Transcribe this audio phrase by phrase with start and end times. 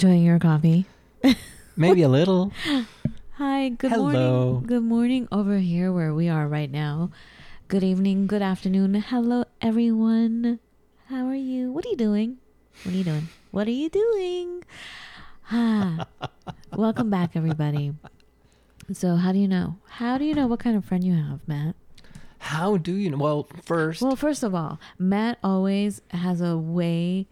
[0.00, 0.86] Enjoying your coffee.
[1.76, 2.54] Maybe a little.
[3.32, 4.52] Hi, good Hello.
[4.54, 4.62] morning.
[4.66, 7.10] Good morning over here where we are right now.
[7.68, 8.94] Good evening, good afternoon.
[8.94, 10.58] Hello, everyone.
[11.10, 11.70] How are you?
[11.70, 12.38] What are you doing?
[12.82, 13.28] What are you doing?
[13.50, 14.64] What are you doing?
[15.52, 16.06] Ah,
[16.74, 17.92] welcome back, everybody.
[18.94, 19.76] So, how do you know?
[19.86, 21.76] How do you know what kind of friend you have, Matt?
[22.38, 23.18] How do you know?
[23.18, 27.26] Well, first, Well, first of all, Matt always has a way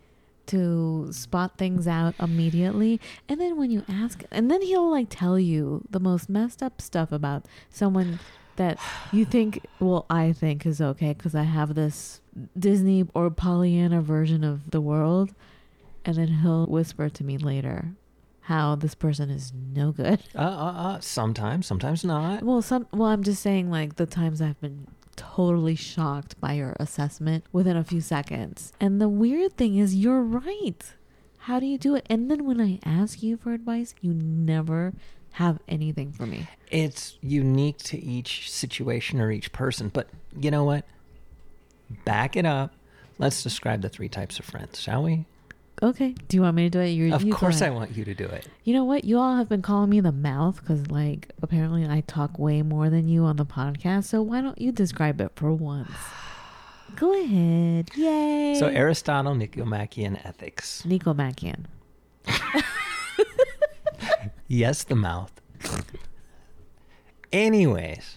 [0.49, 3.01] to spot things out immediately.
[3.29, 6.81] And then when you ask, and then he'll like tell you the most messed up
[6.81, 8.19] stuff about someone
[8.57, 8.79] that
[9.13, 12.21] you think, well, I think is okay because I have this
[12.59, 15.35] Disney or Pollyanna version of the world.
[16.05, 17.93] And then he'll whisper to me later
[18.43, 20.23] how this person is no good.
[20.35, 22.43] uh, uh, uh, sometimes, sometimes not.
[22.43, 22.87] Well, some.
[22.93, 24.87] Well, I'm just saying, like the times I've been
[25.19, 28.73] totally shocked by your assessment within a few seconds.
[28.81, 30.83] And the weird thing is, you're right.
[31.41, 32.07] How do you do it?
[32.09, 34.95] And then when I ask you for advice, you never
[35.33, 36.47] have anything for me.
[36.71, 39.89] It's unique to each situation or each person.
[39.89, 40.85] But you know what?
[42.05, 42.73] Back it up.
[43.19, 45.25] Let's describe the three types of friends, shall we?
[45.83, 46.15] Okay.
[46.29, 46.89] Do you want me to do it?
[46.89, 48.49] You're, Of you course, I want you to do it.
[48.65, 49.05] You know what?
[49.05, 52.91] You all have been calling me the mouth because, like, apparently I talk way more
[52.91, 54.05] than you on the podcast.
[54.05, 55.91] So why don't you describe it for once?
[56.97, 57.91] Go ahead.
[57.95, 58.57] Yay.
[58.59, 60.83] So, Aristotle, Nicomachean Ethics.
[60.85, 61.67] Nicomachean.
[64.51, 65.31] Yes, the mouth.
[67.31, 68.17] Anyways,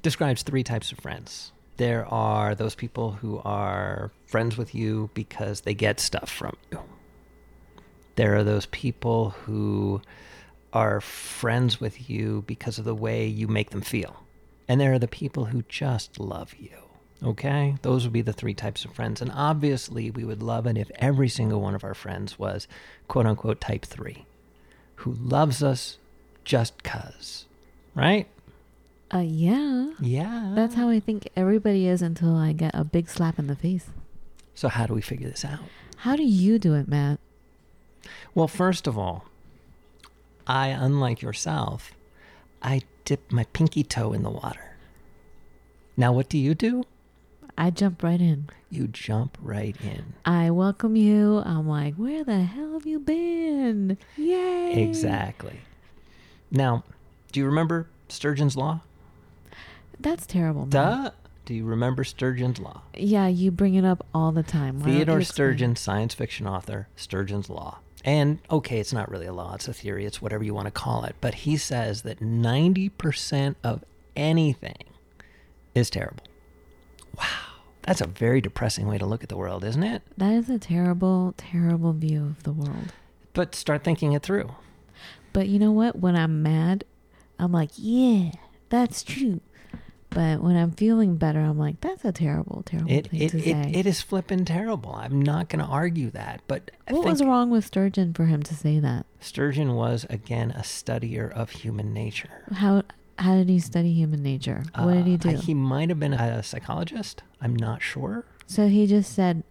[0.00, 1.52] describes three types of friends.
[1.78, 6.80] There are those people who are friends with you because they get stuff from you.
[8.16, 10.02] There are those people who
[10.72, 14.24] are friends with you because of the way you make them feel.
[14.66, 16.76] And there are the people who just love you.
[17.22, 17.76] Okay?
[17.82, 19.22] Those would be the three types of friends.
[19.22, 22.66] And obviously, we would love it if every single one of our friends was
[23.06, 24.26] quote unquote type three
[24.96, 25.98] who loves us
[26.44, 27.46] just cuz.
[27.94, 28.26] Right?
[29.12, 29.90] Uh, yeah.
[30.00, 30.52] Yeah.
[30.54, 33.86] That's how I think everybody is until I get a big slap in the face.
[34.54, 35.60] So how do we figure this out?
[35.98, 37.18] How do you do it, Matt?
[38.34, 39.24] Well, first of all,
[40.46, 41.92] I unlike yourself,
[42.62, 44.76] I dip my pinky toe in the water.
[45.96, 46.84] Now what do you do?
[47.56, 48.48] I jump right in.
[48.70, 50.14] You jump right in.
[50.24, 51.38] I welcome you.
[51.44, 53.98] I'm like, where the hell have you been?
[54.16, 54.74] Yay.
[54.82, 55.60] Exactly.
[56.50, 56.84] Now,
[57.32, 58.80] do you remember Sturgeon's law?
[60.00, 60.62] That's terrible.
[60.62, 60.70] Matt.
[60.70, 61.10] Duh.
[61.44, 62.82] Do you remember Sturgeon's law?
[62.94, 64.80] Yeah, you bring it up all the time.
[64.80, 65.34] Why don't you Theodore explain?
[65.34, 67.78] Sturgeon, science fiction author, Sturgeon's Law.
[68.04, 70.70] And okay, it's not really a law, it's a theory, it's whatever you want to
[70.70, 71.16] call it.
[71.22, 73.82] But he says that 90% of
[74.14, 74.84] anything
[75.74, 76.24] is terrible.
[77.16, 77.24] Wow.
[77.82, 80.02] That's a very depressing way to look at the world, isn't it?
[80.18, 82.92] That is a terrible, terrible view of the world.
[83.32, 84.50] But start thinking it through.
[85.32, 85.98] But you know what?
[85.98, 86.84] When I'm mad,
[87.38, 88.32] I'm like, yeah,
[88.68, 89.40] that's true.
[90.18, 93.38] But when I'm feeling better, I'm like, that's a terrible, terrible It, thing it, to
[93.38, 93.70] it, say.
[93.72, 94.92] it is flipping terrible.
[94.92, 96.40] I'm not going to argue that.
[96.48, 99.06] But what was wrong with Sturgeon for him to say that?
[99.20, 102.42] Sturgeon was, again, a studier of human nature.
[102.52, 102.82] How
[103.20, 104.64] how did he study human nature?
[104.74, 105.36] What did he Uh, do?
[105.36, 107.22] He might have been a psychologist.
[107.40, 108.24] I'm not sure.
[108.46, 109.44] so he just said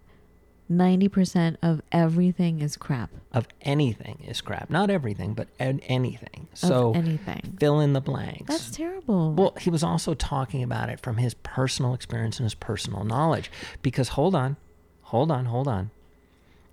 [0.69, 3.09] ninety percent of everything is crap.
[3.33, 4.69] Of anything is crap.
[4.69, 6.47] Not everything, but an- anything.
[6.53, 7.57] Of So anything.
[7.59, 8.45] fill in the blanks.
[8.47, 9.33] That's terrible.
[9.33, 13.51] well, he was also talking about it from his personal experience and his personal knowledge.
[13.81, 14.57] Because hold on,
[15.03, 15.91] hold on, hold on.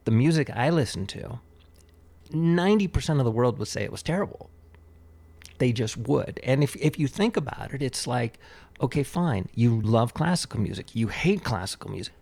[0.05, 1.39] The music I listen to,
[2.33, 4.51] 90% of the world would say it was terrible.
[5.59, 6.41] They just would.
[6.43, 8.39] And if, if you think about it, it's like,
[8.81, 9.49] okay, fine.
[9.55, 12.13] You love classical music, you hate classical music.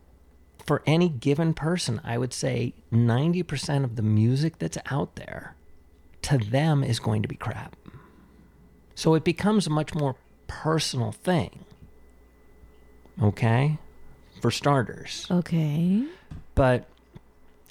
[0.65, 5.57] For any given person, I would say 90% of the music that's out there
[6.23, 7.75] to them is going to be crap.
[8.95, 10.17] So it becomes a much more
[10.47, 11.65] personal thing.
[13.21, 13.79] Okay?
[14.41, 15.27] For starters.
[15.31, 16.05] okay.
[16.55, 16.87] But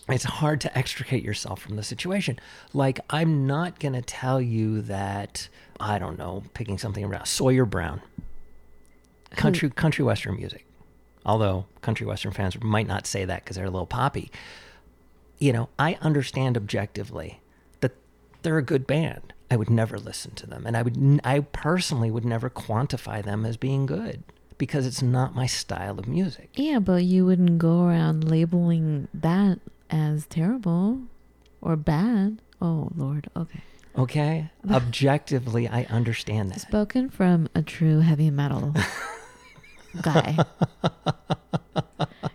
[0.09, 2.39] it's hard to extricate yourself from the situation.
[2.73, 5.47] Like, I'm not going to tell you that,
[5.79, 8.01] I don't know, picking something around Sawyer Brown,
[9.31, 10.65] country, country western music.
[11.25, 14.31] Although country western fans might not say that because they're a little poppy.
[15.39, 17.41] You know, I understand objectively
[17.81, 17.93] that
[18.43, 19.33] they're a good band.
[19.49, 23.45] I would never listen to them, and I would, I personally would never quantify them
[23.45, 24.23] as being good
[24.57, 26.49] because it's not my style of music.
[26.53, 29.59] Yeah, but you wouldn't go around labeling that
[29.89, 31.01] as terrible
[31.61, 32.39] or bad.
[32.61, 33.27] Oh, Lord.
[33.35, 33.61] Okay.
[33.97, 36.61] Okay, objectively, I understand that.
[36.61, 38.73] Spoken from a true heavy metal
[40.01, 40.37] guy.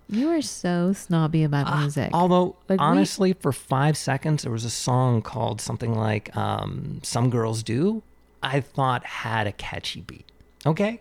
[0.09, 2.11] you are so snobby about music.
[2.13, 7.01] Although, Like, we- honestly, for five seconds, there was a song called something like um,
[7.03, 8.03] Some Girls Do,
[8.43, 10.27] I thought had a catchy beat.
[10.65, 11.01] Okay?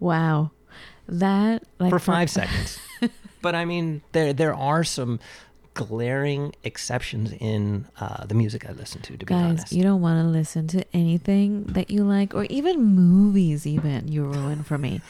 [0.00, 0.50] wow.
[1.08, 2.78] That, like, for five seconds.
[3.42, 5.20] But I mean, there there are some
[5.76, 9.72] glaring exceptions in uh, the music I listen to, to be Guys, honest.
[9.72, 13.66] you don't want to listen to anything that you like, or even movies.
[13.66, 15.02] Even you ruin for me.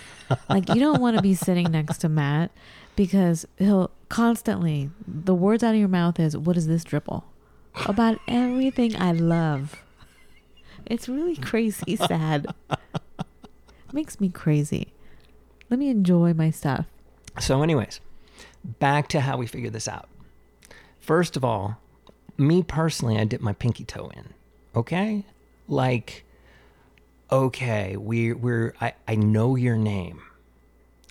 [0.51, 2.51] like you don't want to be sitting next to Matt
[2.97, 7.25] because he'll constantly the words out of your mouth is, "What is this dribble?"
[7.87, 9.77] About everything I love.
[10.85, 12.47] It's really crazy sad.
[13.93, 14.93] Makes me crazy.
[15.71, 16.87] Let me enjoy my stuff.
[17.39, 18.01] So, anyways,
[18.65, 20.09] back to how we figured this out.
[21.07, 21.79] First of all,
[22.37, 24.35] me personally, I dip my pinky toe in.
[24.75, 25.25] Okay?
[25.69, 26.25] Like,
[27.31, 30.21] okay, we we're I, I know your name.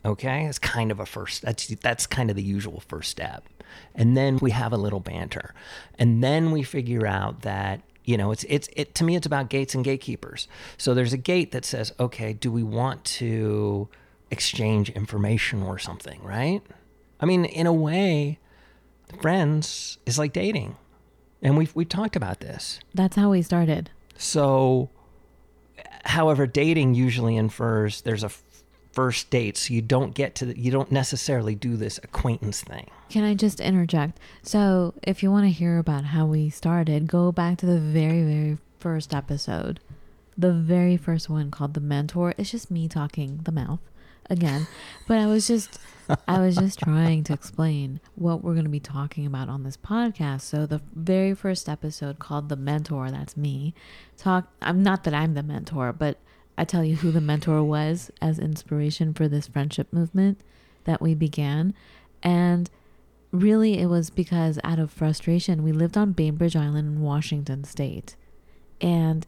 [0.04, 0.48] Okay?
[0.48, 3.46] It's kind of a first that's that's kind of the usual first step.
[3.96, 5.54] And then we have a little banter.
[5.98, 9.50] And then we figure out that you know, it's it's it to me it's about
[9.50, 10.50] gates and gatekeepers.
[10.78, 13.88] So there's a gate that says, okay, do we want to
[14.30, 16.62] exchange information or something, right?
[17.22, 18.40] I mean, in a way,
[19.22, 20.78] friends is like dating.
[21.42, 22.80] And we've we've talked about this.
[22.94, 23.92] That's how we started.
[24.18, 24.90] So
[26.06, 28.32] however, dating usually infers there's a
[28.96, 32.90] first date, so you don't get to the, you don't necessarily do this acquaintance thing.
[33.10, 34.18] Can I just interject?
[34.42, 38.24] So, if you want to hear about how we started, go back to the very,
[38.24, 39.82] very first episode.
[40.38, 42.34] The very first one called The Mentor.
[42.38, 43.80] It's just me talking the mouth
[44.30, 44.68] again.
[45.08, 45.78] But I was just
[46.28, 49.78] I was just trying to explain what we're going to be talking about on this
[49.78, 50.42] podcast.
[50.42, 53.74] So, the very first episode called The Mentor, that's me.
[54.18, 56.20] Talk I'm not that I'm the mentor, but
[56.58, 60.40] I tell you who the mentor was as inspiration for this friendship movement
[60.86, 61.74] that we began.
[62.24, 62.70] And
[63.32, 68.16] really it was because out of frustration we lived on bainbridge island in washington state
[68.80, 69.28] and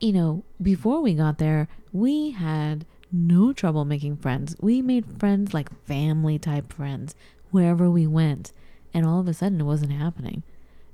[0.00, 4.56] you know before we got there we had no trouble making friends.
[4.60, 7.14] We made friends like family type friends
[7.50, 8.52] wherever we went
[8.92, 10.42] and all of a sudden it wasn't happening.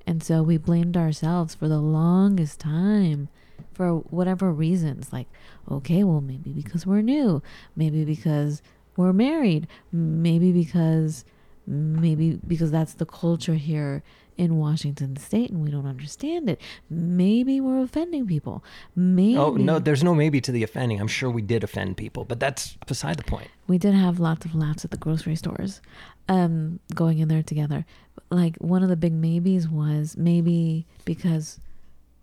[0.07, 3.29] And so we blamed ourselves for the longest time
[3.73, 5.29] for whatever reasons like
[5.71, 7.43] okay well maybe because we're new
[7.77, 8.61] maybe because
[8.97, 11.25] we're married maybe because
[11.67, 14.03] maybe because that's the culture here
[14.39, 16.61] in Washington state and we don't understand it.
[16.89, 18.65] Maybe we're offending people.
[18.97, 21.01] Maybe Oh no, there's no maybe to the offending.
[21.01, 23.49] I'm sure we did offend people, but that's beside the point.
[23.69, 25.81] we did have lots of laughs at the grocery stores
[26.29, 27.85] um going in there together.
[28.31, 31.61] Like one of the big maybes was maybe because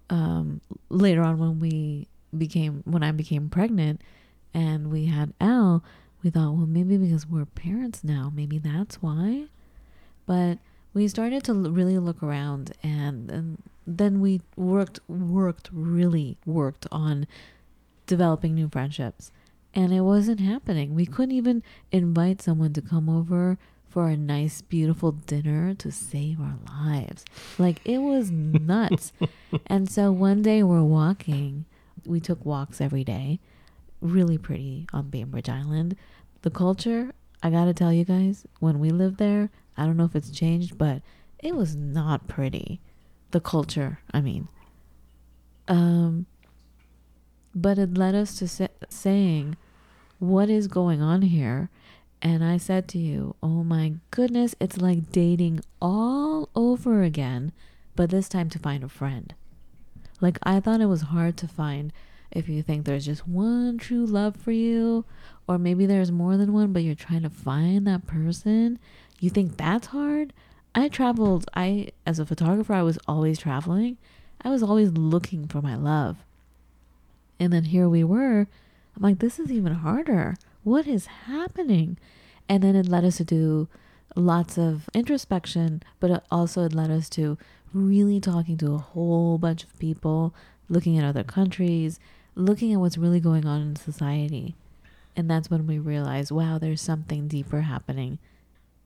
[0.10, 4.02] um later on when we became when I became pregnant
[4.54, 5.84] and we had Al,
[6.24, 9.46] we thought, well, maybe because we're parents now, maybe that's why.
[10.26, 10.60] But
[10.94, 17.28] we started to really look around, and, and then we worked, worked, really worked on
[18.06, 19.32] developing new friendships,
[19.74, 20.96] and it wasn't happening.
[20.96, 23.58] We couldn't even invite someone to come over
[23.88, 27.26] for a nice, beautiful dinner to save our lives.
[27.58, 29.14] Like it was nuts.
[29.68, 31.66] and so one day we're walking.
[32.06, 33.40] We took walks every day
[34.02, 35.96] really pretty on Bainbridge Island.
[36.42, 37.14] The culture,
[37.44, 40.78] I gotta tell you guys, when we lived there, I don't know if it's changed,
[40.78, 41.02] but
[41.40, 42.82] it was not pretty.
[43.32, 44.48] The culture, I mean.
[45.68, 46.26] Um,
[47.54, 49.58] but it led us to sa- saying,
[50.20, 51.70] what is going on here?
[52.22, 57.54] And I said to you, oh my goodness, it's like dating all over again,
[57.96, 59.34] but this time to find a friend.
[60.20, 61.94] Like, I thought it was hard to find
[62.32, 65.06] if you think there's just one true love for you,
[65.48, 68.80] or maybe there's more than one, but you're trying to find that person,
[69.20, 70.34] you think that's hard?
[70.76, 73.98] I traveled, I, as a photographer, I was always traveling.
[74.42, 76.18] I was always looking for my love.
[77.40, 78.48] And then here we were.
[78.96, 80.36] I'm like, this is even harder.
[80.64, 81.98] What is happening?
[82.48, 83.68] And then it led us to do
[84.16, 87.38] lots of introspection, but it also it led us to
[87.74, 90.34] really talking to a whole bunch of people,
[90.68, 92.00] looking at other countries,
[92.40, 94.56] looking at what's really going on in society.
[95.16, 98.20] and that's when we realize, wow, there's something deeper happening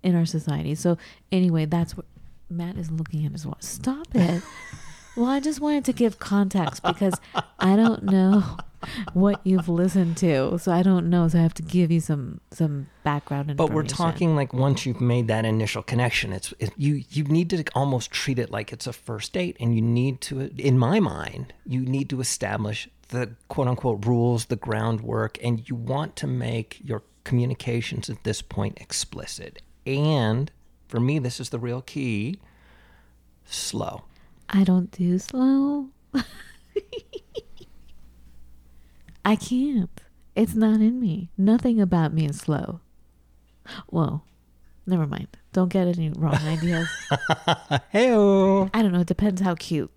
[0.02, 0.74] in our society.
[0.76, 0.98] So
[1.32, 2.06] anyway, that's what
[2.50, 3.62] Matt is looking at his watch.
[3.64, 4.42] Stop it.
[5.16, 7.14] well, I just wanted to give context because
[7.60, 8.58] I don't know
[9.14, 11.28] what you've listened to, so I don't know.
[11.28, 13.74] So I have to give you some some background information.
[13.74, 17.50] But we're talking like once you've made that initial connection, it's it, you you need
[17.52, 21.00] to almost treat it like it's a first date, and you need to, in my
[21.00, 26.28] mind, you need to establish the quote unquote rules, the groundwork, and you want to
[26.28, 29.62] make your communications at this point explicit.
[29.86, 30.52] And
[30.88, 32.40] for me, this is the real key:
[33.46, 34.04] slow.
[34.50, 35.90] I don't do slow.
[39.26, 40.02] I can't.
[40.36, 41.30] It's not in me.
[41.38, 42.82] Nothing about me is slow.
[43.92, 44.26] Well,
[44.88, 45.28] never mind.
[45.54, 46.90] Don't get any wrong ideas.
[47.92, 49.02] hey I don't know.
[49.02, 49.92] It depends how cute.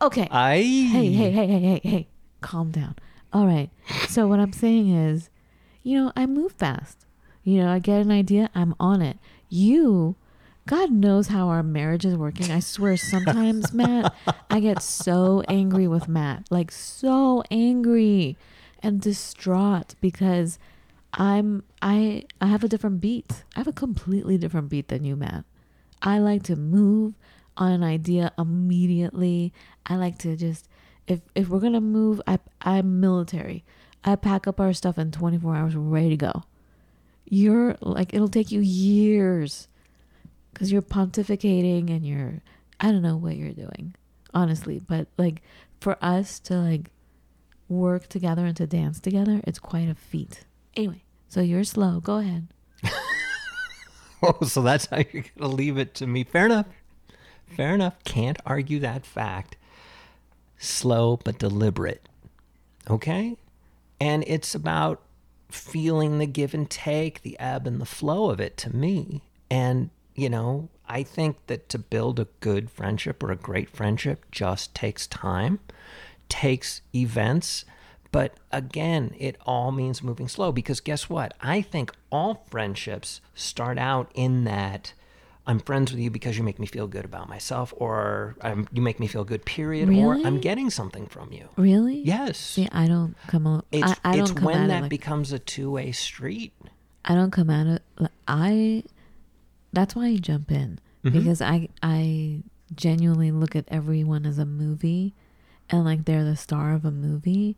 [0.00, 0.28] Okay.
[0.30, 2.08] I hey, hey, hey, hey, hey, hey.
[2.40, 2.96] Calm down.
[3.32, 3.70] All right.
[4.08, 5.30] So what I'm saying is,
[5.82, 7.06] you know, I move fast.
[7.42, 9.18] You know, I get an idea, I'm on it.
[9.48, 10.16] You,
[10.66, 12.50] God knows how our marriage is working.
[12.50, 14.14] I swear, sometimes, Matt,
[14.50, 18.36] I get so angry with Matt, like so angry
[18.82, 20.58] and distraught because
[21.14, 23.44] I'm I I have a different beat.
[23.56, 25.44] I have a completely different beat than you, Matt.
[26.02, 27.14] I like to move
[27.56, 29.52] on an idea immediately.
[29.86, 30.68] I like to just
[31.10, 33.64] if if we're gonna move, I I'm military.
[34.04, 36.44] I pack up our stuff in 24 hours, we're ready to go.
[37.26, 39.68] You're like it'll take you years
[40.52, 42.42] because you're pontificating and you're
[42.78, 43.94] I don't know what you're doing,
[44.32, 44.78] honestly.
[44.78, 45.42] But like
[45.80, 46.90] for us to like
[47.68, 50.44] work together and to dance together, it's quite a feat.
[50.76, 52.00] Anyway, so you're slow.
[52.00, 52.48] Go ahead.
[54.22, 56.24] Oh, so that's how you're to leave it to me.
[56.24, 56.66] Fair enough.
[57.56, 57.96] Fair enough.
[58.04, 59.56] Can't argue that fact.
[60.62, 62.06] Slow but deliberate.
[62.88, 63.36] Okay?
[63.98, 65.00] And it's about
[65.48, 69.22] feeling the give and take, the ebb and the flow of it to me.
[69.50, 74.30] And, you know, I think that to build a good friendship or a great friendship
[74.30, 75.60] just takes time,
[76.28, 77.64] takes events.
[78.12, 81.32] But again, it all means moving slow because guess what?
[81.40, 84.92] I think all friendships start out in that
[85.46, 88.36] I'm friends with you because you make me feel good about myself, or
[88.72, 91.48] you make me feel good, period, or I'm getting something from you.
[91.56, 92.00] Really?
[92.02, 92.38] Yes.
[92.38, 93.46] See, I don't come.
[93.46, 96.52] al- It's, I, I it's don't when that like becomes a two way street.
[97.04, 98.84] I don't come out like- I.
[99.72, 101.12] That's why I jump in Mhm.
[101.12, 102.42] because I I
[102.74, 105.14] genuinely look at everyone as a movie,
[105.70, 107.56] and like they're the star of a movie,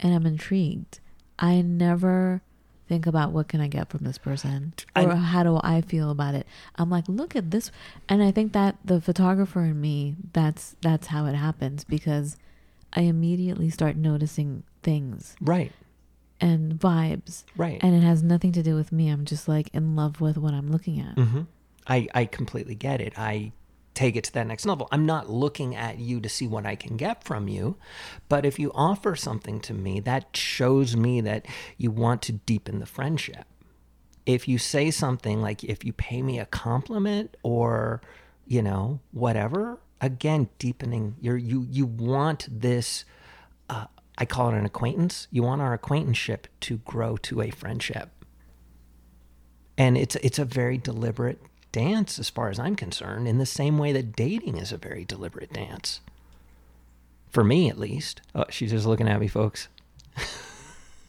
[0.00, 1.00] and I'm intrigued.
[1.38, 2.40] I never
[2.88, 6.10] think about what can I get from this person or I- how do I feel
[6.10, 6.46] about it.
[6.76, 7.70] I'm like, look at this,
[8.08, 12.36] and I think that the photographer in me, that's that's how it happens because
[12.92, 15.72] I immediately start noticing things Right.
[16.40, 17.78] and vibes Right.
[17.82, 19.08] and it has nothing to do with me.
[19.08, 21.14] I'm just like in love with what I'm looking at.
[21.18, 21.42] hmm
[21.88, 23.12] I, I completely get it.
[23.16, 23.52] I
[23.96, 24.88] take it to that next level.
[24.92, 27.76] I'm not looking at you to see what I can get from you,
[28.28, 31.46] but if you offer something to me, that shows me that
[31.78, 33.46] you want to deepen the friendship.
[34.26, 38.02] If you say something like, if you pay me a compliment or,
[38.46, 43.04] you know, whatever, again, deepening your, you, you want this,
[43.70, 43.86] uh,
[44.18, 45.26] I call it an acquaintance.
[45.30, 48.10] You want our acquaintanceship to grow to a friendship
[49.78, 51.40] and it's it's a very deliberate
[51.76, 55.04] dance as far as I'm concerned in the same way that dating is a very
[55.04, 56.00] deliberate dance.
[57.28, 58.22] For me at least.
[58.34, 59.68] Oh she's just looking at me folks.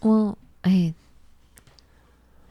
[0.04, 0.94] Well, I,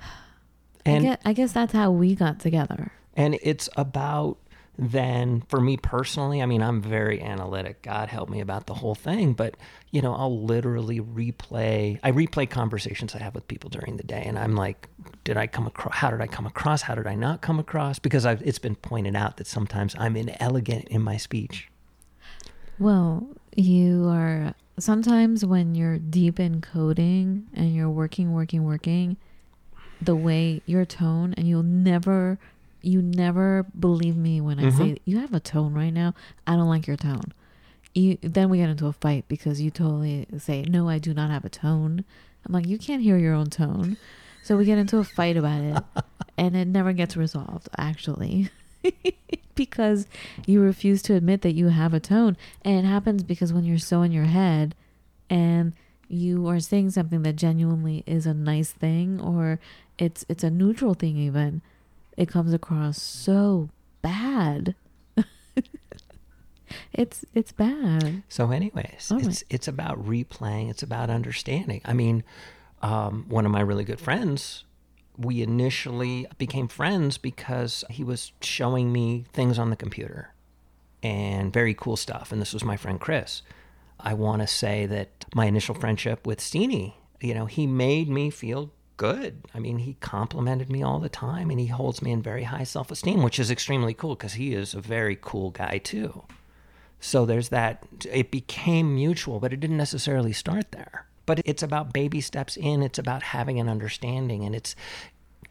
[0.00, 2.90] I, and guess, I guess that's how we got together.
[3.14, 4.38] and it's about
[4.78, 6.42] then for me personally.
[6.42, 7.82] I mean i'm very analytic.
[7.82, 9.32] God help me about the whole thing.
[9.32, 9.56] But
[9.90, 14.22] you know i'll literally replay i replay conversations i have with people during the day.
[14.24, 14.88] And i'm like
[15.24, 16.82] did i come across how did i come across?
[16.82, 17.98] How did i not come across?
[17.98, 21.68] Because I've, it's been pointed out that sometimes i'm inelegant in my speech.
[22.78, 29.16] Well, you are sometimes when you're deep in coding and you're working, working, working,
[30.00, 32.38] the way your tone, and you'll never,
[32.86, 35.10] you never believe me when I say mm-hmm.
[35.10, 36.14] you have a tone right now.
[36.46, 37.32] I don't like your tone.
[37.94, 41.30] You then we get into a fight because you totally say no, I do not
[41.30, 42.04] have a tone.
[42.46, 43.96] I'm like you can't hear your own tone,
[44.44, 45.82] so we get into a fight about it,
[46.38, 48.50] and it never gets resolved actually.
[49.56, 50.06] because
[50.46, 52.36] you refuse to admit that you have a tone.
[52.62, 54.76] And it happens because when you're so in your head
[55.28, 55.72] and
[56.08, 59.58] you are saying something that genuinely is a nice thing or
[59.98, 61.62] it's it's a neutral thing even,
[62.16, 63.68] it comes across so
[64.02, 64.74] bad.
[66.92, 68.22] it's it's bad.
[68.28, 69.26] So, anyways, All right.
[69.26, 70.70] it's it's about replaying.
[70.70, 71.80] It's about understanding.
[71.84, 72.24] I mean,
[72.82, 74.64] um, one of my really good friends,
[75.16, 80.32] we initially became friends because he was showing me things on the computer
[81.02, 82.32] and very cool stuff.
[82.32, 83.42] And this was my friend Chris.
[83.98, 88.28] I want to say that my initial friendship with Steenie, you know, he made me
[88.30, 89.42] feel good.
[89.54, 92.64] I mean, he complimented me all the time and he holds me in very high
[92.64, 96.24] self esteem, which is extremely cool because he is a very cool guy too.
[97.00, 101.06] So there's that, it became mutual, but it didn't necessarily start there.
[101.26, 104.44] But it's about baby steps in, it's about having an understanding.
[104.44, 104.74] And it's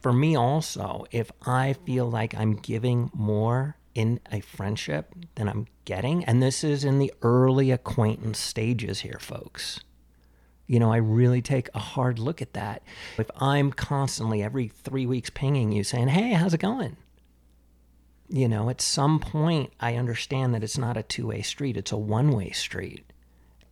[0.02, 5.68] for me also, if I feel like I'm giving more in a friendship than I'm
[5.86, 9.80] getting, and this is in the early acquaintance stages here, folks.
[10.68, 12.82] You know, I really take a hard look at that.
[13.18, 16.98] If I'm constantly every three weeks pinging you saying, Hey, how's it going?
[18.30, 21.92] You know, at some point, I understand that it's not a two way street, it's
[21.92, 23.06] a one way street.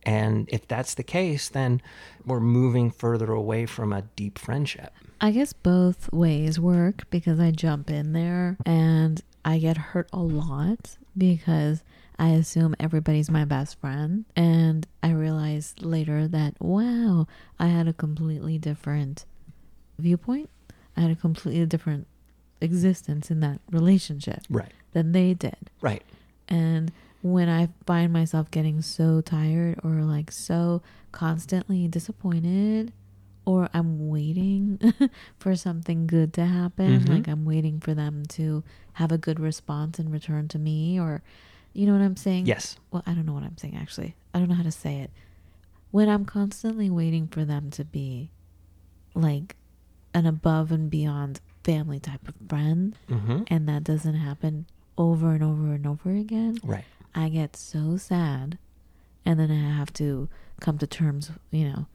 [0.06, 1.80] And if that's the case, then
[2.26, 4.92] we're moving further away from a deep friendship.
[5.20, 10.20] I guess both ways work because I jump in there and I get hurt a
[10.20, 11.82] lot because
[12.18, 14.24] I assume everybody's my best friend.
[14.36, 17.26] And I realized later that, wow,
[17.58, 19.24] I had a completely different
[19.98, 20.48] viewpoint.
[20.96, 22.06] I had a completely different
[22.60, 24.72] existence in that relationship Right.
[24.92, 25.70] than they did.
[25.80, 26.02] Right.
[26.48, 26.92] And
[27.22, 32.92] when I find myself getting so tired or like so constantly disappointed,
[33.46, 34.78] or I'm waiting
[35.38, 37.08] for something good to happen, Mhm.
[37.08, 38.62] like I'm waiting for them to
[38.94, 41.22] have a good response and return to me, or
[41.74, 42.46] you know what I'm saying?
[42.46, 42.76] Yes.
[42.90, 44.14] Well, I don't know what I'm saying actually.
[44.32, 45.10] I don't know how to say it.
[45.90, 48.30] When I'm constantly waiting for them to be
[49.14, 49.56] like
[50.14, 53.42] an above and beyond family type of friend, Mm-hmm.
[53.48, 54.66] and that doesn't happen
[54.96, 56.84] over and over and over again, Right.
[57.14, 58.58] I get so sad.
[59.26, 60.28] And then I have to
[60.60, 61.86] come to terms, you know,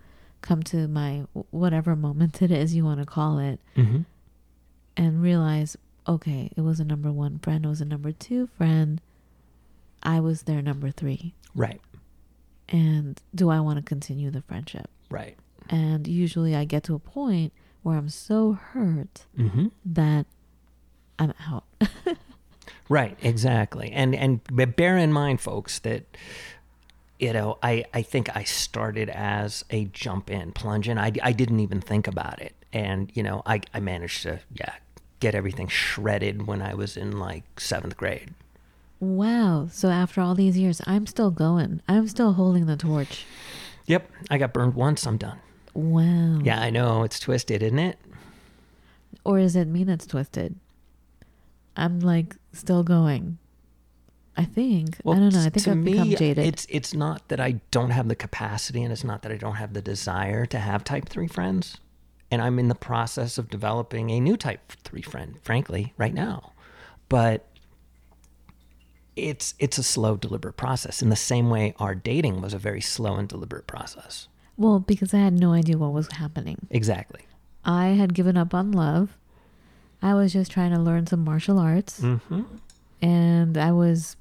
[0.41, 4.01] come to my whatever moment it is you want to call it, Mm-hmm.
[4.97, 9.01] and realize, okay, it was a number one friend, it was a number two friend.
[10.03, 11.33] I was their number three.
[11.55, 11.81] Right.
[12.67, 14.89] And do I want to continue the friendship?
[15.09, 15.35] Right.
[15.69, 17.51] And usually I get to a point
[17.83, 19.67] where I'm so hurt Mm-hmm.
[19.85, 20.25] that
[21.17, 21.65] I'm out.
[22.88, 23.91] Right, exactly.
[23.91, 26.05] And and but bear in mind, folks, that
[27.19, 30.97] you know, I I think I started as a jump in, plunge in.
[30.97, 34.73] I I didn't even think about it, and you know, I I managed to yeah
[35.19, 38.33] get everything shredded when I was in like seventh grade.
[38.99, 39.67] Wow.
[39.71, 41.81] So after all these years, I'm still going.
[41.88, 43.25] I'm still holding the torch.
[43.85, 45.05] Yep, I got burned once.
[45.05, 45.39] I'm done.
[45.73, 46.39] Wow.
[46.43, 47.97] Yeah, I know it's twisted, isn't it?
[49.23, 50.55] Or is it me that's twisted?
[51.75, 53.38] I'm like still going.
[54.38, 54.97] I think.
[55.05, 55.39] I don't know.
[55.39, 56.45] I think to I've me, become jaded.
[56.45, 59.55] It's it's not that I don't have the capacity, and it's not that I don't
[59.55, 61.77] have the desire to have type three friends.
[62.31, 66.53] And I'm in the process of developing a new type three friend, frankly, right now.
[67.09, 67.47] But
[69.25, 71.01] it's it's a slow, deliberate process.
[71.01, 74.27] In the same way, our dating was a very slow and deliberate process.
[74.58, 76.67] well, because I had no idea what was happening.
[76.69, 77.21] Exactly.
[77.65, 79.17] I had given up on love.
[80.01, 81.99] I was just trying to learn some martial arts.
[81.99, 82.41] Mm-hmm.
[83.01, 84.15] and I was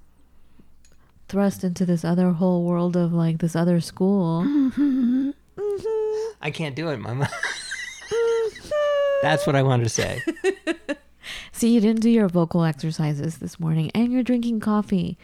[1.29, 4.45] thrust into this other whole world of like this other school.
[6.41, 7.29] I can't do it, Mama.
[9.23, 10.23] That's what I wanted to say.
[11.53, 15.19] See, you didn't do your vocal exercises this morning, and you're drinking coffee.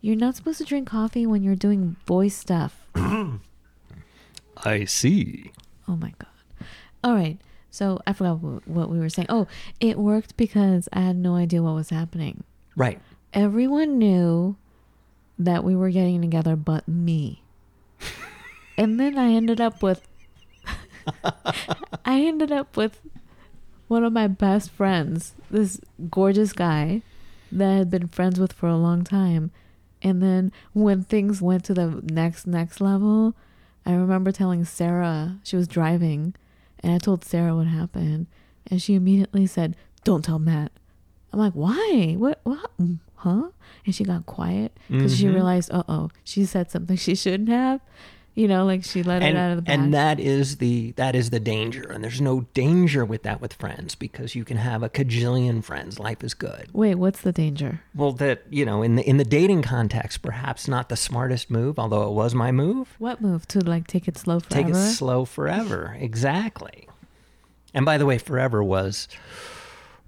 [0.00, 2.86] You're not supposed to drink coffee when you're doing voice stuff.
[4.56, 5.52] I see.
[5.88, 6.66] Oh my god!
[7.02, 7.38] All right,
[7.70, 9.26] so I forgot wh- what we were saying.
[9.28, 9.46] Oh,
[9.80, 12.44] it worked because I had no idea what was happening.
[12.76, 13.00] Right.
[13.32, 14.56] Everyone knew
[15.38, 17.42] that we were getting together, but me.
[18.76, 20.06] and then I ended up with
[22.04, 23.00] I ended up with
[23.88, 27.02] one of my best friends, this gorgeous guy
[27.52, 29.50] that I had been friends with for a long time.
[30.02, 33.34] And then when things went to the next next level,
[33.86, 36.34] I remember telling Sarah she was driving,
[36.80, 38.26] and I told Sarah what happened,
[38.70, 40.72] and she immediately said, "Don't tell Matt."
[41.32, 42.14] I'm like, "Why?
[42.18, 42.40] What?
[42.44, 42.70] What?
[43.16, 43.48] Huh?"
[43.86, 45.34] And she got quiet because she Mhm.
[45.34, 47.80] realized, "Uh oh, she said something she shouldn't have."
[48.36, 49.78] You know, like she let and, it out of the bag.
[49.78, 53.52] and that is the that is the danger and there's no danger with that with
[53.52, 57.82] friends because you can have a cajillion friends life is good Wait, what's the danger?
[57.94, 61.78] well that you know in the in the dating context perhaps not the smartest move
[61.78, 64.62] although it was my move What move to like take it slow forever?
[64.66, 66.88] take it slow forever exactly
[67.72, 69.06] and by the way forever was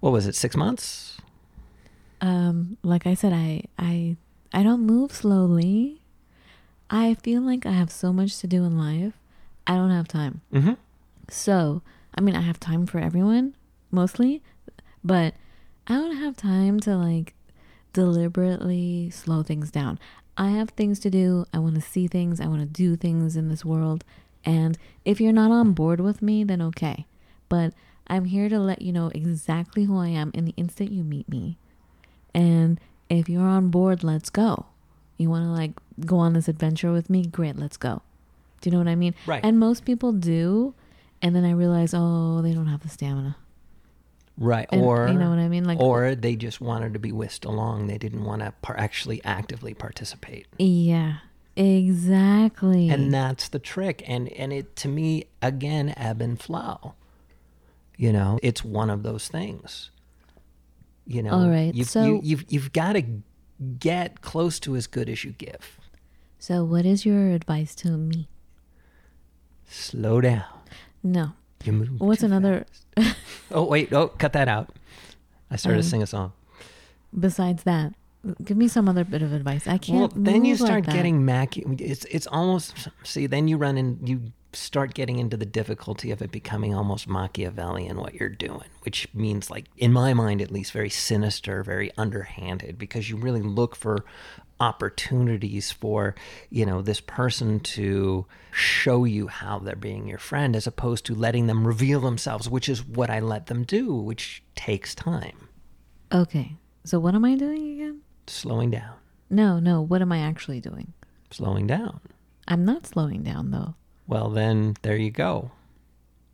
[0.00, 1.18] what was it six months
[2.20, 4.16] um, like I said, I I
[4.52, 6.00] I don't move slowly.
[6.90, 9.14] I feel like I have so much to do in life.
[9.66, 10.42] I don't have time.
[10.52, 10.74] mm-hmm
[11.28, 11.82] So,
[12.14, 13.54] I mean, I have time for everyone
[13.90, 14.42] mostly,
[15.02, 15.34] but
[15.86, 17.34] I don't have time to like
[17.92, 19.98] deliberately slow things down.
[20.36, 21.46] I have things to do.
[21.52, 22.40] I want to see things.
[22.40, 24.04] I want to do things in this world.
[24.44, 27.06] And if you're not on board with me, then okay.
[27.48, 27.72] But
[28.06, 31.28] I'm here to let you know exactly who I am in the instant you meet
[31.28, 31.58] me.
[32.34, 34.66] And if you're on board, let's go.
[35.18, 35.72] You want to like
[36.04, 37.24] go on this adventure with me?
[37.26, 38.02] Great, let's go.
[38.60, 39.14] Do you know what I mean?
[39.26, 39.44] Right.
[39.44, 40.74] And most people do.
[41.22, 43.36] And then I realize, oh, they don't have the stamina.
[44.38, 44.68] Right.
[44.70, 45.64] And or you know what I mean?
[45.64, 47.86] Like, or they just wanted to be whisked along.
[47.86, 50.46] They didn't want to par- actually actively participate.
[50.58, 51.18] yeah,
[51.56, 52.90] exactly.
[52.90, 54.02] And that's the trick.
[54.06, 56.94] And and it to me again ebb and flow.
[57.96, 59.90] You know, it's one of those things.
[61.06, 63.04] You know, All right, You've, so- you, you've you've got to
[63.78, 65.78] get close to as good as you give.
[66.38, 68.28] so, what is your advice to me?
[69.68, 70.44] Slow down.
[71.02, 71.32] No.
[71.64, 72.00] You move.
[72.00, 72.66] What's another.
[73.50, 73.92] Oh wait!
[73.92, 74.70] Oh, cut that out.
[75.50, 76.32] I started Um, to sing a song.
[77.18, 77.94] besides that?
[78.42, 79.66] Give me some other bit of advice.
[79.68, 79.98] I can't.
[79.98, 80.94] Well, then you like start that.
[80.94, 81.56] getting Mac.
[81.56, 83.26] It's it's almost see.
[83.26, 87.98] Then you run and You start getting into the difficulty of it becoming almost Machiavellian
[87.98, 92.78] what you're doing, which means like in my mind at least very sinister, very underhanded,
[92.78, 94.04] because you really look for
[94.58, 96.14] opportunities for
[96.50, 101.14] you know this person to show you how they're being your friend as opposed to
[101.14, 105.48] letting them reveal themselves which is what i let them do which takes time
[106.12, 106.56] Okay.
[106.84, 108.00] So what am I doing again?
[108.28, 108.94] slowing down
[109.28, 109.80] No, no.
[109.82, 110.92] What am I actually doing?
[111.30, 112.00] slowing down
[112.48, 113.74] I'm not slowing down though.
[114.06, 115.50] Well then there you go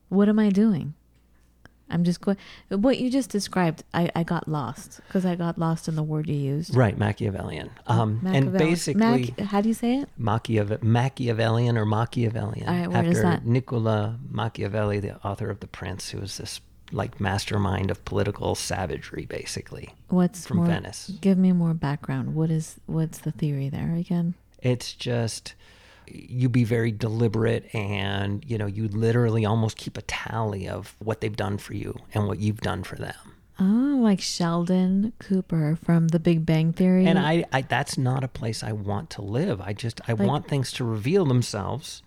[0.08, 0.94] What am I doing?
[1.92, 2.38] I'm just going.
[2.70, 6.26] What you just described, I, I got lost because I got lost in the word
[6.28, 6.74] you used.
[6.74, 7.70] Right, Machiavellian.
[7.86, 10.08] Um, and Machiavelli- basically, Mac- how do you say it?
[10.16, 12.66] Machiave- Machiavellian or Machiavellian.
[12.66, 13.44] All right, where after is that?
[13.44, 16.60] Nicola Machiavelli, the author of The Prince, who was this
[16.92, 19.94] like mastermind of political savagery, basically.
[20.08, 21.12] What's From more, Venice.
[21.20, 22.34] Give me more background.
[22.34, 24.34] What is what's the theory there again?
[24.62, 25.54] It's just
[26.06, 31.20] you be very deliberate and you know you literally almost keep a tally of what
[31.20, 33.14] they've done for you and what you've done for them.
[33.60, 37.06] Oh, like Sheldon Cooper from The Big Bang Theory.
[37.06, 39.60] and I, I that's not a place i want to live.
[39.60, 42.02] I just i Like- want things to reveal themselves.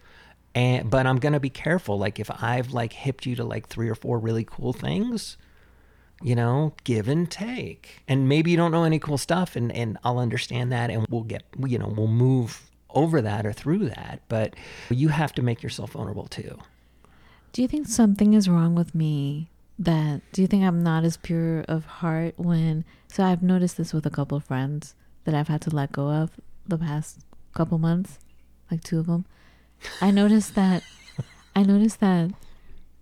[0.53, 1.97] And but i'm gonna be careful.
[1.97, 5.37] Like if i've like hipped you to like three or four really cool things
[6.21, 8.01] you know give and take.
[8.07, 11.23] And maybe you don't know any cool stuff and and i'll understand that and we'll
[11.23, 14.55] get you know we'll move over that or through that but
[14.89, 16.57] you have to make yourself vulnerable too
[17.55, 19.47] Do you think something is wrong with me?
[19.79, 22.83] That do you think I'm not as pure of heart when?
[23.07, 26.09] So I've noticed this with a couple of friends that I've had to let go
[26.09, 26.31] of
[26.67, 27.19] the past
[27.53, 28.19] couple months,
[28.69, 29.23] like two of them.
[30.01, 30.83] I noticed that.
[31.55, 32.31] I noticed that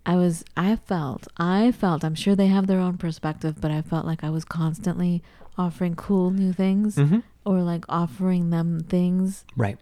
[0.06, 0.44] I was.
[0.56, 1.26] I felt.
[1.36, 2.04] I felt.
[2.04, 5.20] I'm sure they have their own perspective, but I felt like I was constantly
[5.58, 7.20] offering cool new things mm-hmm.
[7.44, 9.78] Or like offering them things, right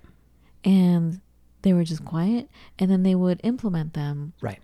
[0.65, 1.21] and
[1.63, 2.49] they were just quiet,
[2.79, 4.61] and then they would implement them right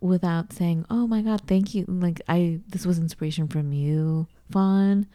[0.00, 5.06] without saying, "Oh my god, thank you." Like I this was inspiration from you, Fawn.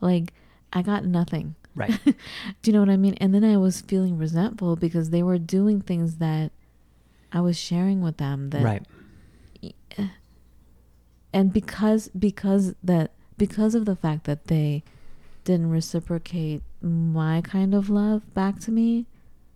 [0.00, 0.32] Like
[0.72, 1.54] I got nothing.
[1.74, 2.14] right Do
[2.64, 3.14] you know what I mean?
[3.14, 6.52] And then I was feeling resentful because they were doing things that
[7.32, 8.82] I was sharing with them that right
[11.32, 14.84] and because because that because of the fact that they
[15.44, 19.06] didn't reciprocate my kind of love back to me,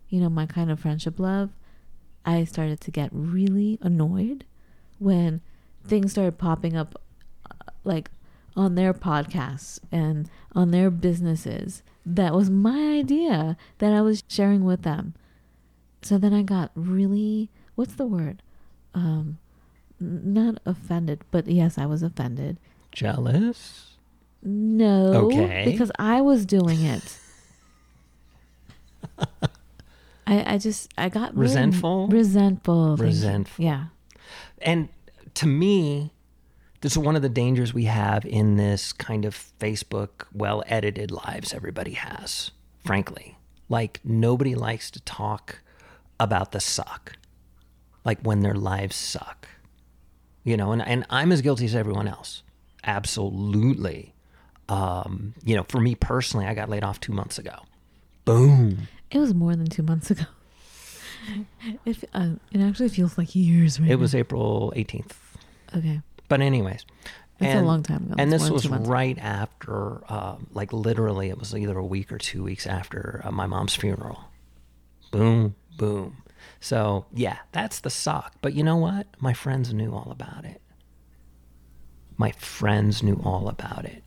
[0.09, 1.51] you know, my kind of friendship love,
[2.25, 4.45] I started to get really annoyed
[4.97, 5.41] when
[5.85, 7.01] things started popping up
[7.49, 8.11] uh, like
[8.55, 14.63] on their podcasts and on their businesses that was my idea that I was sharing
[14.63, 15.13] with them.
[16.01, 18.41] So then I got really what's the word?
[18.93, 19.37] Um
[19.99, 22.57] not offended, but yes, I was offended.
[22.91, 23.88] jealous
[24.41, 25.65] No, Okay.
[25.65, 27.17] because I was doing it.
[30.27, 32.07] I I just I got Resentful?
[32.07, 32.95] resentful.
[32.97, 33.63] Resentful.
[33.65, 33.85] Yeah,
[34.61, 34.89] And
[35.35, 36.11] to me,
[36.81, 41.11] this is one of the dangers we have in this kind of Facebook, well edited
[41.11, 42.51] lives everybody has,
[42.85, 43.37] frankly.
[43.67, 45.59] Like, nobody likes to talk
[46.19, 47.13] about the suck,
[48.05, 49.47] like when their lives suck.
[50.43, 52.43] You know, and, and I'm as guilty as everyone else.
[52.83, 54.13] Absolutely.
[54.69, 57.55] Um, you know, for me personally, I got laid off two months ago.
[58.25, 58.87] Boom.
[59.11, 60.23] it was more than two months ago.
[61.85, 63.79] It uh, it actually feels like years.
[63.79, 65.11] Right It was April 18th.
[65.75, 66.01] okay.
[66.27, 66.85] But, anyways.
[67.41, 68.15] It's a long time ago.
[68.17, 68.89] And It's this was two months.
[68.89, 73.31] right after, uh, like literally, it was either a week or two weeks after uh,
[73.31, 74.25] my mom's funeral.
[75.11, 76.17] Boom, boom.
[76.59, 78.33] So, yeah, that's the sock.
[78.41, 79.07] But you know what?
[79.19, 80.61] My friends knew all about it.
[82.17, 84.03] My friends knew all about it.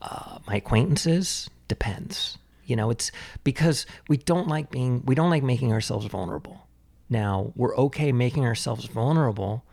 [0.00, 2.38] Uh, my acquaintances depends.
[2.64, 3.10] You know, it's
[3.44, 6.66] because we don't like being, we don't like making ourselves vulnerable.
[7.08, 9.64] Now, we're okay making ourselves vulnerable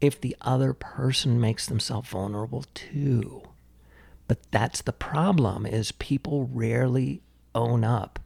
[0.00, 3.42] if the other person makes themselves vulnerable too.
[4.28, 7.22] But that's the problem is people rarely
[7.54, 8.20] own up.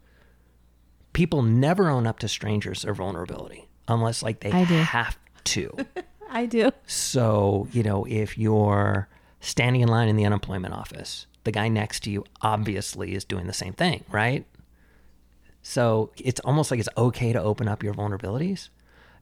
[1.12, 4.75] People never own up to strangers or vulnerability unless like they I do.
[4.75, 5.75] have to.
[6.31, 6.71] I do.
[6.87, 9.09] So, you know, if you're
[9.40, 13.46] standing in line in the unemployment office, the guy next to you obviously is doing
[13.46, 14.44] the same thing, right?
[15.62, 18.68] So it's almost like it's okay to open up your vulnerabilities.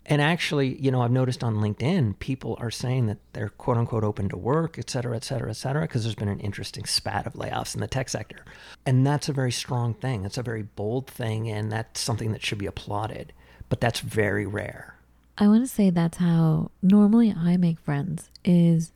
[0.04, 4.02] And actually, you know, I've noticed on LinkedIn, people are saying that they're quote unquote
[4.02, 7.28] open to work, et cetera, et cetera, et cetera, because there's been an interesting spat
[7.28, 8.44] of layoffs in the tech sector.
[8.84, 10.24] And that's a very strong thing.
[10.24, 11.48] It's a very bold thing.
[11.48, 13.32] And that's something that should be applauded.
[13.68, 14.96] But that's very rare.
[15.38, 18.90] I want to say that's how normally I make friends is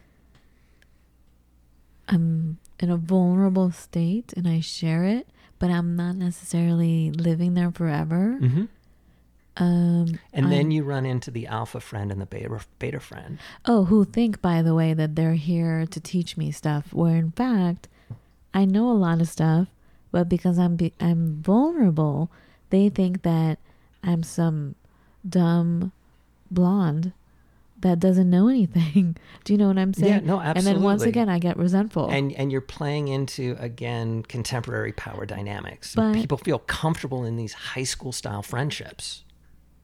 [2.11, 7.71] I'm in a vulnerable state and I share it, but I'm not necessarily living there
[7.71, 8.37] forever.
[8.41, 8.65] Mm-hmm.
[9.57, 13.39] Um, And I'm- then you run into the alpha friend and the beta, beta friend.
[13.67, 17.33] oh, who think by the way that they're here to teach me stuff, where in
[17.33, 17.89] fact
[18.55, 19.69] I know a lot of stuff,
[20.11, 22.31] but because I'm be- I'm vulnerable,
[22.71, 23.59] they think that
[24.03, 24.75] I'm some
[25.29, 25.93] dumb
[26.51, 27.13] blonde
[27.83, 29.17] that doesn't know anything.
[29.45, 30.13] Do you know what I'm saying?
[30.13, 30.69] Yeah, no, absolutely.
[30.71, 32.09] And then once again, I get resentful.
[32.11, 35.95] and and you're playing into again contemporary power dynamics.
[35.95, 39.25] But- People feel comfortable in these high school style friendships.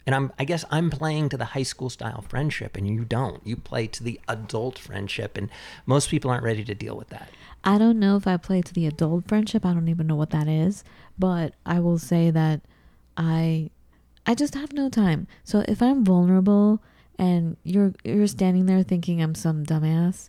[0.06, 3.44] And I'm I guess I'm playing to the high school style friendship and you don't.
[3.44, 5.50] You play to the adult friendship and
[5.84, 7.28] most people aren't ready to deal with that.
[7.64, 9.66] I don't know if I play to the adult friendship.
[9.66, 10.84] I don't even know what that is,
[11.18, 12.60] but I will say that
[13.16, 13.70] I
[14.26, 15.26] I just have no time.
[15.44, 16.82] So if I'm vulnerable
[17.18, 20.28] and you're you're standing there thinking I'm some dumbass,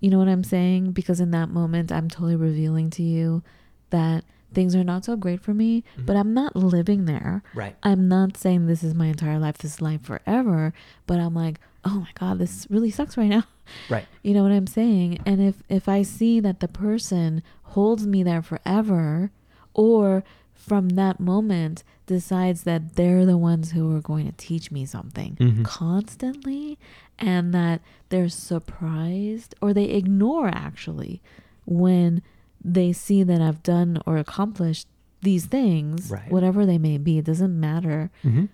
[0.00, 0.92] you know what I'm saying?
[0.92, 3.42] Because in that moment I'm totally revealing to you
[3.90, 6.06] that things are not so great for me, mm-hmm.
[6.06, 7.42] but I'm not living there.
[7.54, 7.76] Right.
[7.82, 10.72] I'm not saying this is my entire life, this is life forever,
[11.06, 13.44] but I'm like, "Oh my god, this really sucks right now."
[13.88, 14.06] Right.
[14.22, 15.20] You know what I'm saying?
[15.24, 19.30] And if if I see that the person holds me there forever
[19.72, 20.24] or
[20.68, 25.36] from that moment decides that they're the ones who are going to teach me something
[25.40, 25.64] Mhm.
[25.64, 26.78] constantly
[27.18, 31.20] and that they're surprised or they ignore actually
[31.66, 32.22] when
[32.64, 34.86] they see that I've done or accomplished
[35.22, 36.30] these things, Right.
[36.30, 38.10] whatever they may be, it doesn't matter.
[38.24, 38.46] Mm-hmm.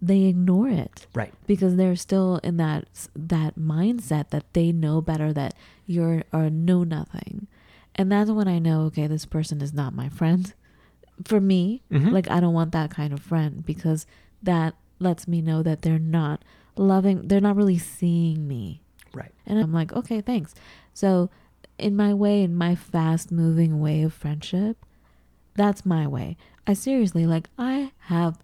[0.00, 1.32] They ignore it Right.
[1.46, 5.54] because they're still in that that mindset that they know better that
[5.86, 7.46] you're or know nothing
[7.96, 10.52] and that's when i know okay this person is not my friend
[11.24, 12.12] for me Mhm.
[12.12, 14.06] like i don't want that kind of friend because
[14.42, 16.42] that lets me know that they're not
[16.76, 18.80] loving they're not really seeing me
[19.14, 19.32] Right.
[19.46, 20.54] and i'm like okay thanks
[20.94, 21.30] so
[21.78, 24.76] in my way in my fast moving way of friendship
[25.54, 28.38] that's my way i seriously like i have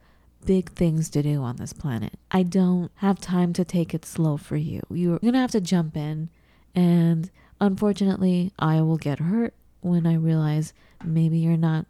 [0.47, 2.13] big things to do on this planet.
[2.31, 4.83] I don't have time to take it slow for you.
[4.91, 6.29] You're going to have to jump in.
[6.75, 7.31] And
[7.63, 11.87] unfortunately, I will get hurt when I realize maybe you're not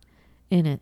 [0.54, 0.80] in it.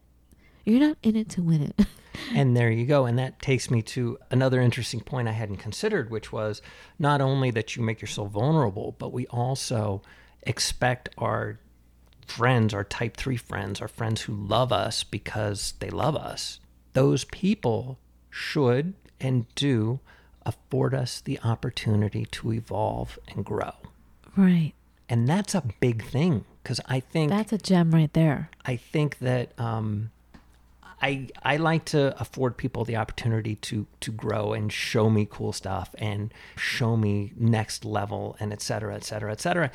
[0.65, 1.87] You're not in it to win it.
[2.35, 3.07] And there you go.
[3.07, 6.61] And that takes me to another interesting point I hadn't considered, which was
[6.99, 10.03] not only that you make yourself vulnerable, but we also
[10.43, 11.59] expect our
[12.27, 16.61] friends, our type three friends, our friends who love us because they love us.
[16.93, 17.99] Those people
[18.31, 20.01] should and do
[20.45, 23.73] afford us the opportunity to evolve and grow.
[24.37, 24.73] right.
[25.09, 28.51] And that's a big thing because I think That's a gem right there.
[28.64, 30.11] I think that um,
[31.01, 35.53] I I like to afford people the opportunity to to grow and show me cool
[35.53, 39.70] stuff and show me next level and et cetera, et cetera, et cetera.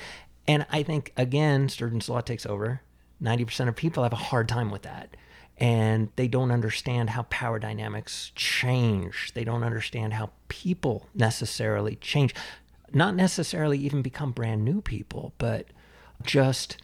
[0.47, 2.82] And I think again, Sturgeon's law takes over.
[3.19, 5.17] Ninety percent of people have a hard time with that.
[5.60, 9.32] And they don't understand how power dynamics change.
[9.34, 12.36] They don't understand how people necessarily change.
[12.93, 15.65] Not necessarily even become brand new people, but
[16.24, 16.78] just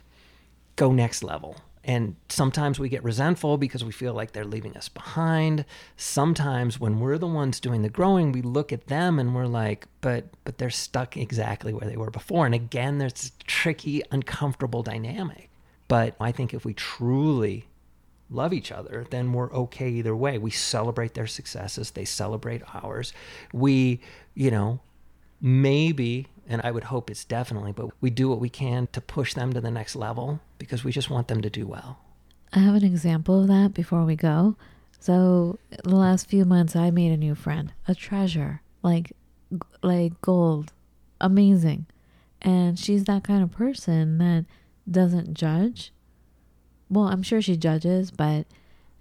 [0.76, 1.58] go next level.
[1.86, 5.66] And sometimes we get resentful because we feel like they're leaving us behind.
[5.98, 9.88] Sometimes when we're the ones doing the growing, we look at them and we're like,
[10.00, 12.46] but but they're stuck exactly where they were before.
[12.46, 15.50] And again, there's this tricky, uncomfortable dynamic.
[15.90, 17.66] But I think if we truly
[18.30, 20.38] love each other, then we're okay either way.
[20.38, 23.14] We celebrate their successes, they celebrate ours.
[23.52, 24.00] We,
[24.34, 24.80] you know,
[25.44, 29.34] maybe, and I would hope it's definitely, but we do what we can to push
[29.34, 32.00] them to the next level because we just want them to do well.
[32.54, 34.56] I have an example of that before we go.
[35.00, 39.12] So the last few months, I made a new friend, a treasure, like
[39.84, 40.72] like gold,
[41.20, 41.88] amazing,
[42.42, 44.46] and she's that kind of person that
[44.90, 45.92] doesn't judge.
[46.90, 48.48] Well, I'm sure she judges, but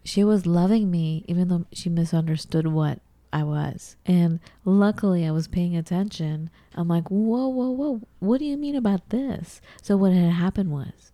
[0.02, 2.98] she was loving me even though she misunderstood what
[3.32, 3.96] I was.
[4.06, 6.50] And luckily, I was paying attention.
[6.74, 9.60] I'm like, whoa, whoa, whoa, what do you mean about this?
[9.80, 11.12] So, what had happened was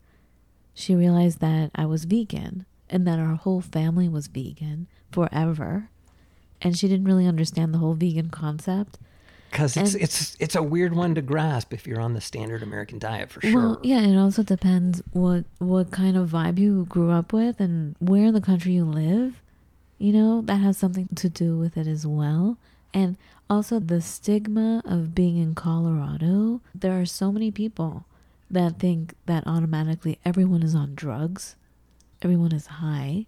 [0.75, 5.91] she realized that I was vegan and that our whole family was vegan forever.
[6.61, 8.99] And she didn't really understand the whole vegan concept.
[9.51, 12.63] Because it's And- it's it's a weird one to grasp if you're on the standard
[12.63, 13.55] American diet for sure.
[13.55, 17.95] Well, yeah, it also depends what what kind of vibe you grew up with and
[17.99, 19.41] where in the country you live.
[19.99, 22.57] You know, that has something to do with it as well.
[22.95, 23.17] And
[23.51, 26.61] also the stigma of being in Colorado.
[26.75, 28.05] There are so many people
[28.51, 31.57] that think that automatically everyone is on drugs.
[32.23, 33.27] Everyone is high.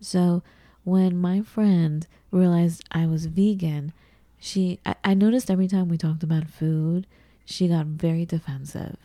[0.00, 0.42] So
[0.84, 3.92] when my friend realized I was vegan,
[4.38, 7.06] she I, I noticed every time we talked about food,
[7.44, 8.96] she got very defensive.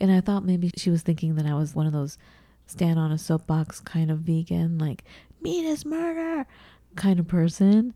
[0.00, 2.18] And I thought maybe she was thinking that I was one of those
[2.66, 5.04] stand on a soapbox kind of vegan, like
[5.44, 6.46] meat is murder
[6.96, 7.94] kind of person.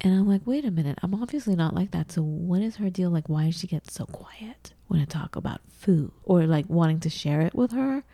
[0.00, 2.12] And I'm like, wait a minute, I'm obviously not like that.
[2.12, 3.10] So what is her deal?
[3.10, 7.00] Like, why does she get so quiet when I talk about food or like wanting
[7.00, 8.04] to share it with her?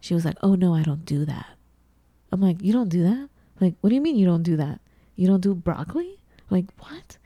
[0.00, 1.46] She was like, oh no, I don't do that.
[2.30, 3.28] I'm like, you don't do that?
[3.60, 4.80] Like, what do you mean you don't do that?
[5.16, 6.18] You don't do broccoli?
[6.50, 7.18] Like, what?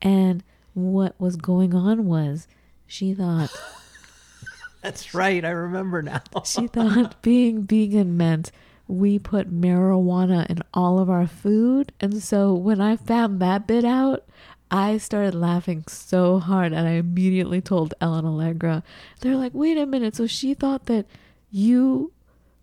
[0.00, 0.42] And
[0.74, 2.46] what was going on was
[2.86, 3.50] she thought
[4.82, 5.44] That's right.
[5.44, 6.22] I remember now.
[6.44, 8.50] she thought being vegan meant
[8.92, 11.92] we put marijuana in all of our food.
[12.00, 14.24] And so when I found that bit out,
[14.70, 18.82] I started laughing so hard and I immediately told Ellen Allegra.
[19.20, 20.14] They're like, wait a minute.
[20.14, 21.06] So she thought that
[21.50, 22.12] you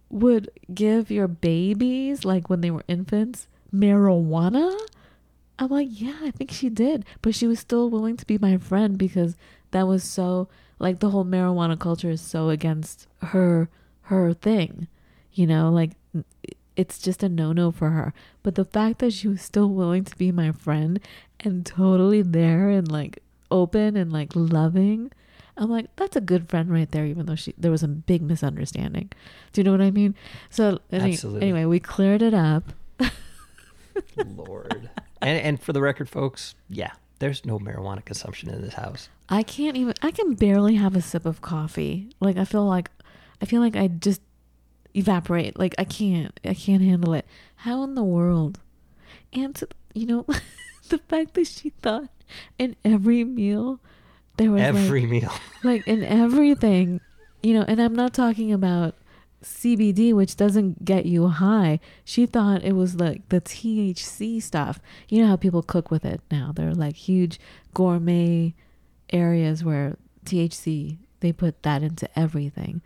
[0.09, 4.75] would give your babies, like when they were infants, marijuana?
[5.57, 7.05] I'm like, yeah, I think she did.
[7.21, 9.35] But she was still willing to be my friend because
[9.71, 13.69] that was so like the whole marijuana culture is so against her
[14.03, 14.87] her thing.
[15.33, 15.91] You know, like
[16.75, 18.13] it's just a no-no for her.
[18.43, 20.99] But the fact that she was still willing to be my friend
[21.39, 25.11] and totally there and like open and like loving,
[25.57, 28.21] I'm like, that's a good friend right there, even though she there was a big
[28.21, 29.11] misunderstanding.
[29.51, 30.15] Do you know what I mean?
[30.49, 31.41] So Absolutely.
[31.41, 32.71] anyway, we cleared it up.
[34.15, 34.89] Lord.
[35.21, 39.09] And and for the record, folks, yeah, there's no marijuana consumption in this house.
[39.27, 42.09] I can't even I can barely have a sip of coffee.
[42.21, 42.89] Like I feel like
[43.41, 44.21] I feel like I just
[44.95, 45.57] evaporate.
[45.57, 47.25] Like I can't I can't handle it.
[47.57, 48.59] How in the world?
[49.33, 50.25] And to, you know
[50.89, 52.09] the fact that she thought
[52.57, 53.79] in every meal
[54.37, 55.31] there was Every meal.
[55.31, 57.01] like like in everything,
[57.43, 58.95] you know, and I'm not talking about
[59.43, 61.79] CBD, which doesn't get you high.
[62.05, 64.79] She thought it was like the THC stuff.
[65.09, 66.53] You know how people cook with it now.
[66.55, 67.39] They're like huge
[67.73, 68.53] gourmet
[69.11, 72.81] areas where THC, they put that into everything.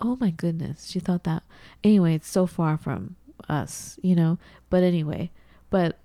[0.00, 0.86] Oh my goodness.
[0.86, 1.42] She thought that.
[1.84, 3.16] Anyway, it's so far from
[3.48, 4.38] us, you know?
[4.70, 5.30] But anyway,
[5.70, 5.98] but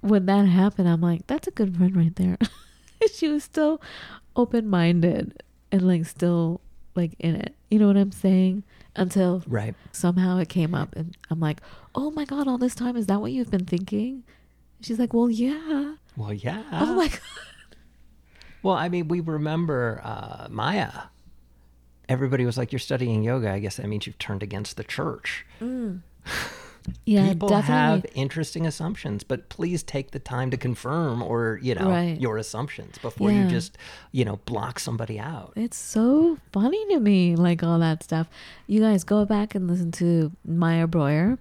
[0.00, 2.38] when that happened, I'm like, that's a good friend right there.
[3.14, 3.80] she was still
[4.36, 6.60] open minded and like still
[6.94, 7.54] like in it.
[7.70, 8.62] You know what I'm saying?
[8.96, 9.74] Until Right.
[9.92, 11.60] somehow it came up and I'm like,
[11.94, 14.24] oh my God, all this time, is that what you've been thinking?
[14.80, 15.94] She's like, well, yeah.
[16.16, 16.62] Well, yeah.
[16.72, 17.20] oh my God.
[18.62, 20.90] Well, I mean, we remember uh, Maya.
[22.08, 23.50] Everybody was like, "You're studying yoga.
[23.50, 26.00] I guess that means you've turned against the church." Mm.
[27.04, 27.74] Yeah, People definitely.
[27.74, 32.18] have interesting assumptions, but please take the time to confirm or you know Right.
[32.18, 33.76] your assumptions before you just
[34.10, 35.52] you know block somebody out.
[35.54, 38.28] It's so funny to me, like all that stuff.
[38.66, 41.36] You guys go back and listen to Maya Breuer.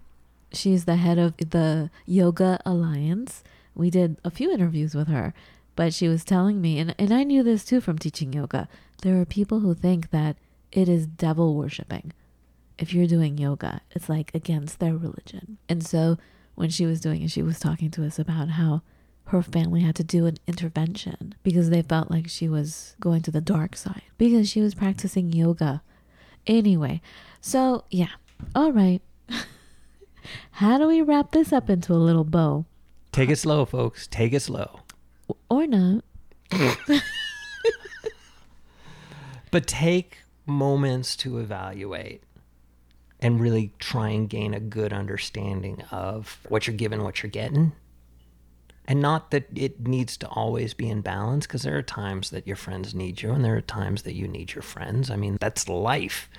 [0.51, 3.41] She's the head of the Yoga Alliance.
[3.73, 5.34] We did a few interviews with her,
[5.77, 8.67] but she was telling me, and, and I knew this too from teaching yoga.
[9.01, 10.35] There are people who think that
[10.72, 12.13] it is devil worshipping.
[12.78, 15.58] If you're doing yoga, it's like against their religion.
[15.68, 16.18] And so
[16.56, 18.82] when she was doing it, she was talking to us about how
[19.26, 23.32] her family had to do an intervention because they felt like she was going to
[23.32, 25.82] the dark side because she was practicing yoga.
[26.46, 27.02] Anyway,
[27.42, 28.12] so yeah,
[28.56, 29.02] all right.
[30.52, 32.65] How do we wrap this up into a little bow?
[33.12, 34.08] Take it slow, folks.
[34.08, 34.82] Take it slow.
[35.50, 36.04] Or not?
[39.52, 42.23] But take moments to evaluate
[43.19, 47.73] and really try and gain a good understanding of what you're given, what you're getting.
[48.87, 52.48] And not that it needs to always be in balance, because there are times that
[52.48, 55.12] your friends need you and there are times that you need your friends.
[55.12, 56.29] I mean, that's life.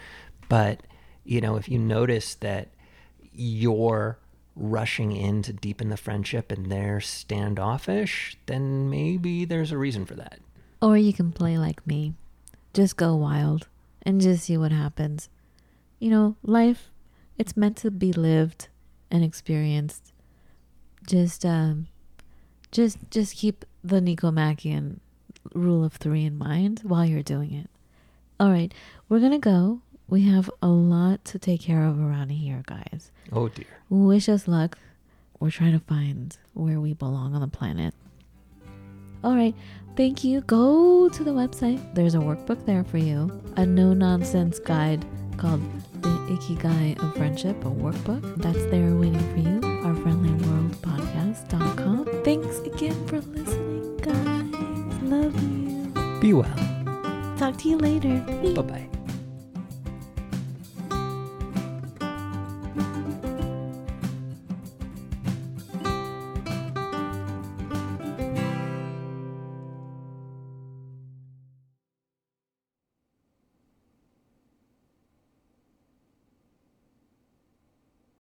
[0.49, 0.81] But,
[1.25, 2.69] you know, if you notice that
[3.35, 4.19] you're
[4.57, 10.15] rushing in to deepen the friendship and they're standoffish, then maybe there's a reason for
[10.15, 10.39] that.
[10.81, 12.15] Or you can play like me.
[12.73, 13.69] Just go wild
[14.09, 15.29] and just see what happens.
[15.99, 16.91] You know, life,
[17.37, 18.69] it's meant to be lived
[19.11, 20.15] and experienced.
[21.07, 21.89] Just, um,
[22.73, 25.01] just, just keep the Nicomachean
[25.53, 27.69] rule of three in mind while you're doing it.
[28.41, 28.73] All right,
[29.11, 29.83] we're gonna go.
[30.09, 33.13] We have a lot to take care of around here, guys.
[33.31, 33.67] Oh dear.
[33.91, 34.79] Wish us luck.
[35.39, 37.93] We're trying to find where we belong on the planet.
[39.25, 39.55] All right,
[39.97, 40.41] thank you.
[40.43, 41.95] Go to the website.
[41.95, 43.31] There's a workbook there for you.
[43.57, 45.05] A no nonsense guide
[45.37, 45.63] called
[46.03, 48.37] The Ikigai of Friendship, a workbook.
[48.37, 49.61] That's there waiting for you.
[49.85, 52.23] Our friendly world podcast.com.
[52.25, 55.03] Thanks again for listening, guys.
[55.03, 56.21] Love you.
[56.21, 57.37] Be well.
[57.39, 58.19] Talk to you later.
[58.55, 58.88] Bye bye.